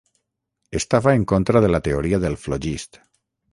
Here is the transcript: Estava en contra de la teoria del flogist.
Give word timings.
Estava 0.79 1.13
en 1.19 1.27
contra 1.33 1.63
de 1.67 1.71
la 1.73 1.83
teoria 1.91 2.21
del 2.27 2.41
flogist. 2.47 3.01